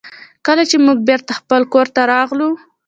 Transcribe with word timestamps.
کله 0.45 0.63
چې 0.69 0.75
موږ 0.85 0.97
بېرته 1.09 1.31
خپل 1.39 1.61
کور 1.73 1.87
ته 1.95 2.01
راغلو. 2.13 2.49